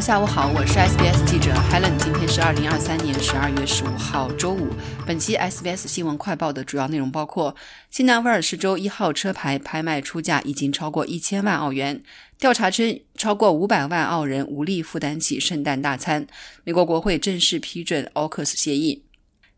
[0.00, 1.96] 下午好，我是 SBS 记者 Helen。
[1.98, 4.68] 今天是二零二三年十二月十五号，周五。
[5.04, 7.54] 本期 SBS 新闻快报的主要内容包括：
[7.90, 11.96] 新南威尔士州一号车牌拍卖出价已经超过一千万澳元；
[12.38, 16.22] 调查称，超过五百万澳人无力负担起圣诞大餐；
[16.62, 19.02] 美国国会正式批准 AUKUS 协议。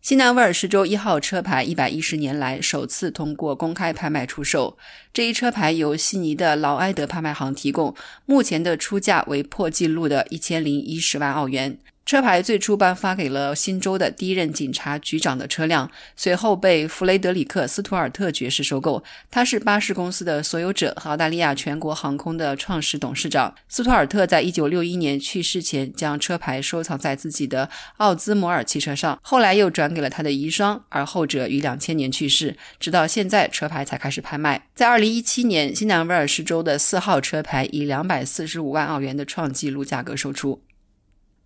[0.03, 4.79] 西南威尔士州一号车牌一百一十年来首次通过公开拍卖出售。
[5.13, 11.79] 这一车牌由悉尼的劳埃德拍卖行提供，目前的出价为破纪录的一千零一十万澳元。
[12.11, 19.01] 车牌最初颁发给了新州的第一任警察局长的车辆，随后被弗雷德里克·斯图尔特爵士收购。
[19.31, 23.55] 他是巴士公司的所有者和澳大利亚全国航空的创始董事长。
[23.69, 32.57] 斯图尔特在一九六一年去世前将车牌收藏在自己的奥兹摩尔汽车上，后来又转给了他的遗孀，而后者于两千年去世。
[32.81, 34.67] 直到现在，车牌才开始拍卖。
[34.75, 40.61] 在二零一七年，新南威尔士州的四号车牌以两百四十五万澳元的创纪录价格售出。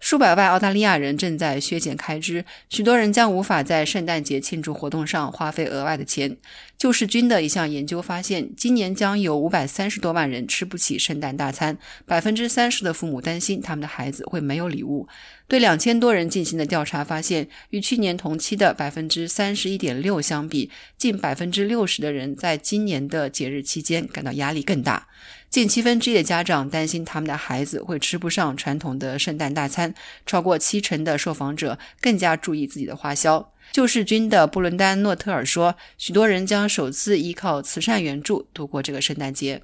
[0.04, 6.36] 数百万澳大利亚人正在削减开支，许多人将无法在圣诞节庆祝活动上花费额外的钱。
[6.76, 15.08] 救世军的一项研究发现，今年将有五百三十多万人吃不起圣诞大餐，百分之三十的父母担心他们的孩子会没有礼物。
[15.48, 25.08] 对两千多人进行的调查发现，与去年同期的百分之三十一点六相比，近百分之六十的人在今年的节日期间感到压力更大。
[25.54, 29.94] 近七分之一的家长担心他们的孩子会吃不上传统的圣诞大餐，
[30.26, 33.52] 超过七成的受访者更加注意自己的花销。
[33.70, 39.62] 救世军的布伦丹·诺特尔说：“许多人将首次依靠慈善援助度过这个圣诞节。”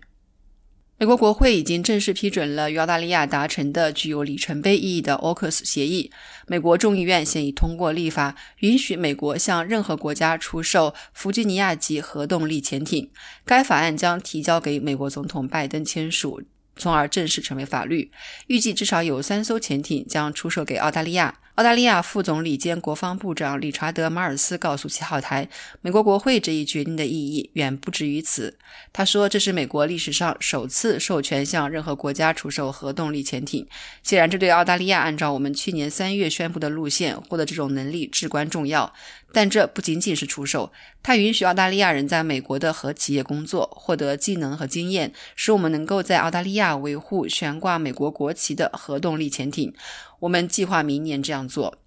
[1.01, 6.13] 美国国会已经正式批准了与澳大利亚达成的具有里程碑意义的 AUKUS 协议。
[6.47, 13.11] 美国众议院现已通过立法，允许美国向任何国家出售弗吉尼亚级核动力潜艇。
[13.47, 16.43] 该法案将提交给美国总统拜登签署，
[16.77, 18.11] 从而正式成为法律。
[18.49, 21.39] 预计至少有三艘潜艇将出售给澳大利亚。
[21.61, 25.47] 澳大利亚副总理兼国防部长理查德·马尔斯告诉七号台，
[25.83, 28.57] 美国国会这一决定的意义远不止于此。
[28.95, 33.67] 他说：“这是美国历史上首次授权向任何国家出售核动力潜艇。
[34.03, 38.91] 显然，这对澳大利亚按照我们去年三月宣布的路线获得这种能力至关重要。
[39.33, 49.73] 但这不仅仅是出售，它允许澳大利亚人在美国的核企业工作，获得技能和经验，使我们能够在澳大利亚维护悬挂美国国旗的核动力潜艇。
[50.21, 51.79] 我们计划明年这样做。”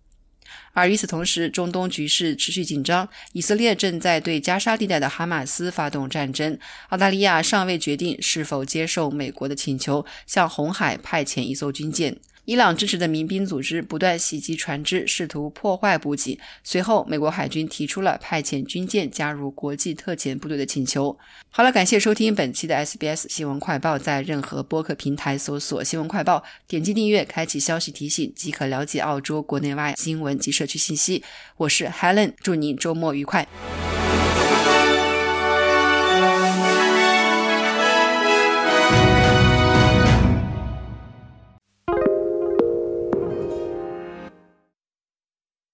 [0.74, 6.58] 而与此同时，中东局势持续紧张，以色列正在对加沙地带的哈马斯发动战争。
[6.90, 12.18] 澳大利亚尚未决定是否接受美国的请求，向红海派遣一艘军舰。
[12.46, 16.38] 伊朗支持的民兵组织不断袭击船只，试图破坏补给。
[16.62, 21.18] 随后，美国海军提出了派遣军舰加入国际特遣部队的请求。
[21.50, 31.24] 好了，感谢收听本期的 SBS 新闻快报，在任何播客平台搜索“新闻快报”，点击订阅，开启消息提醒，即可了解澳洲国内外新闻及社区信息。
[31.56, 33.48] 我是 Helen，祝您周末愉快。